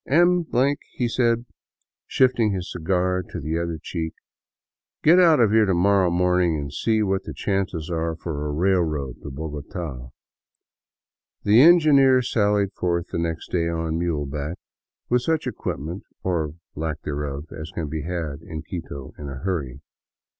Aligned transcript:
"M," 0.07 0.47
he 0.97 1.07
said, 1.07 1.45
shifting 2.07 2.51
his 2.53 2.71
cigar 2.71 3.21
to 3.29 3.39
the 3.39 3.59
other 3.59 3.77
cheek," 3.79 4.15
get 5.03 5.19
out 5.19 5.39
of 5.39 5.51
here 5.51 5.67
to 5.67 5.75
morrow 5.75 6.09
morning 6.09 6.57
and 6.57 6.73
see 6.73 7.03
what 7.03 7.21
the 7.25 7.35
chances 7.35 7.87
are 7.91 8.15
for 8.15 8.47
a 8.47 8.51
railroad 8.51 9.21
to 9.21 9.29
Bogota.'' 9.29 10.11
The 11.43 11.61
engineer 11.61 12.23
sallied 12.23 12.73
forth 12.73 13.13
next 13.13 13.51
day 13.51 13.67
on 13.69 13.99
muleback, 13.99 14.57
with 15.07 15.21
such 15.21 15.45
equip 15.45 15.77
ment 15.79 16.01
or 16.23 16.55
lack 16.73 17.01
thereof 17.03 17.51
as 17.51 17.69
can 17.69 17.87
be 17.87 18.01
had 18.01 18.41
in 18.41 18.63
Quito 18.63 19.13
in 19.19 19.29
a 19.29 19.35
hurry. 19.35 19.81